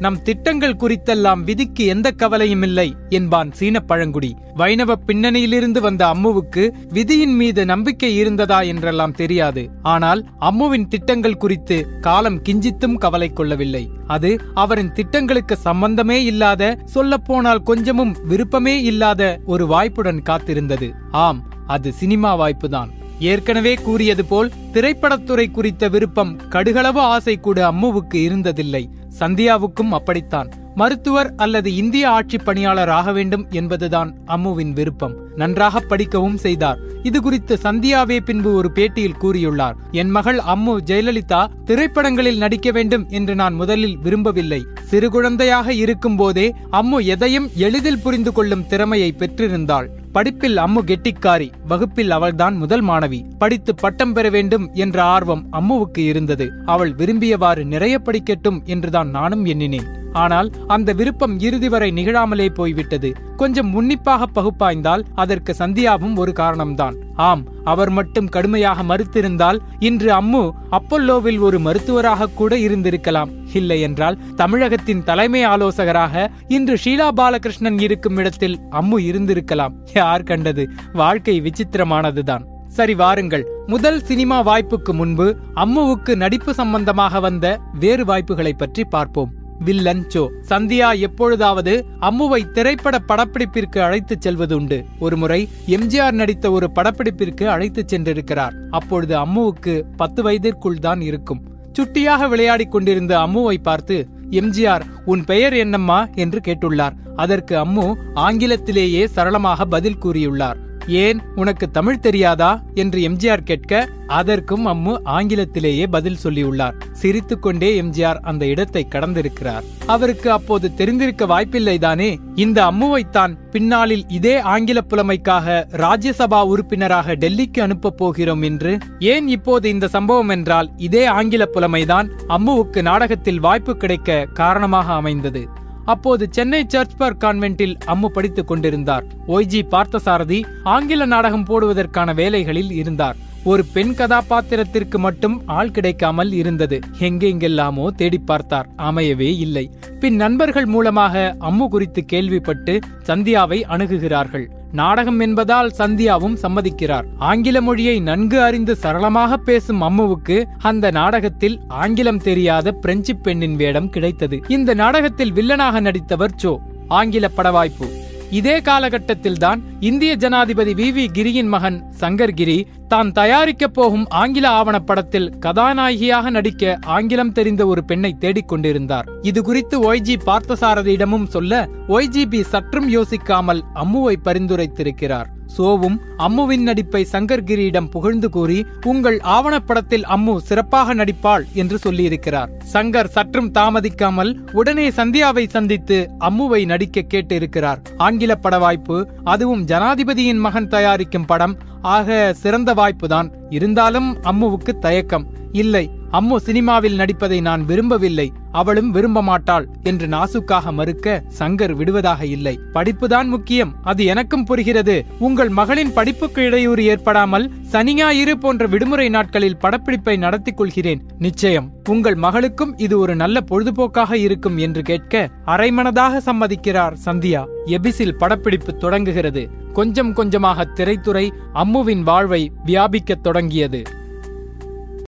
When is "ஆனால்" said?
9.82-10.28, 60.12-60.50